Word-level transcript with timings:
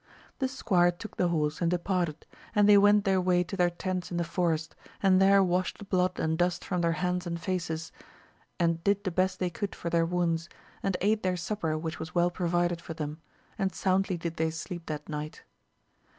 The 0.39 0.45
AMADIS 0.47 0.61
OF 0.61 0.65
GAUL, 0.65 0.67
219 0.67 0.97
squire 0.97 0.99
took 0.99 1.17
the 1.17 1.27
horse 1.27 1.61
and 1.61 1.69
departed, 1.69 2.25
and 2.55 2.67
they 2.67 2.77
went 2.79 3.03
their 3.05 3.21
way 3.21 3.43
to 3.43 3.55
their 3.55 3.69
tents 3.69 4.09
in 4.09 4.17
the 4.17 4.23
forest, 4.23 4.75
and 5.03 5.21
there 5.21 5.43
washed 5.43 5.77
the 5.77 5.85
blood 5.85 6.17
and 6.19 6.39
dust 6.39 6.65
from 6.65 6.81
their 6.81 6.93
hands 6.93 7.27
and 7.27 7.39
faces, 7.39 7.91
and 8.59 8.83
did 8.83 9.03
the 9.03 9.11
best 9.11 9.37
they 9.37 9.51
could 9.51 9.75
for 9.75 9.91
their 9.91 10.07
wounds, 10.07 10.49
and 10.81 10.97
ate 11.01 11.21
their 11.21 11.37
supper 11.37 11.77
which 11.77 11.99
was 11.99 12.15
well 12.15 12.31
provided 12.31 12.81
for 12.81 12.95
them, 12.95 13.21
and 13.59 13.75
soundly 13.75 14.17
did 14.17 14.37
they 14.37 14.49
sleep 14.49 14.87
that 14.87 15.07
night. 15.07 15.43